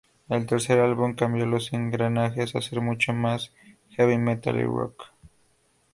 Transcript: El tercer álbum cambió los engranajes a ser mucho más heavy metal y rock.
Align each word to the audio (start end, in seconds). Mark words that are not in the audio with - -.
El 0.29 0.47
tercer 0.47 0.79
álbum 0.79 1.13
cambió 1.13 1.45
los 1.45 1.71
engranajes 1.73 2.55
a 2.55 2.61
ser 2.63 2.81
mucho 2.81 3.13
más 3.13 3.51
heavy 3.91 4.17
metal 4.17 4.59
y 4.59 4.63
rock. 4.63 5.03